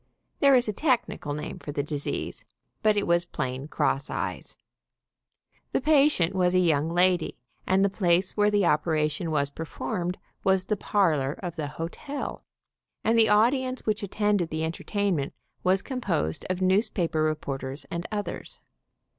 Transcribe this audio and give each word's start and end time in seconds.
There 0.39 0.55
is 0.55 0.67
a 0.67 0.73
technical 0.73 1.35
name 1.35 1.59
for 1.59 1.71
the 1.71 1.83
disease, 1.83 2.43
but 2.81 2.97
it 2.97 3.05
was 3.05 3.23
plain 3.23 3.67
cross 3.67 4.09
eyes. 4.09 4.57
The 5.73 5.79
patient 5.79 6.33
was 6.33 6.55
a 6.55 6.59
young 6.59 6.89
lady, 6.89 7.37
and 7.67 7.85
the 7.85 7.89
place 7.91 8.35
where 8.35 8.49
the 8.49 8.65
operation 8.65 9.29
was 9.29 9.51
performed 9.51 10.17
was 10.43 10.63
the 10.63 10.75
parlor 10.75 11.33
of 11.33 11.55
the 11.55 11.67
hotel, 11.67 12.43
and 13.03 13.15
the 13.15 13.29
audience 13.29 13.85
which 13.85 14.01
attended 14.01 14.49
the 14.49 14.63
entertainment 14.65 15.35
was 15.63 15.83
composed 15.83 16.47
of 16.49 16.63
newspaper 16.63 17.23
re 17.23 17.35
porters 17.35 17.85
and 17.91 18.07
others. 18.11 18.59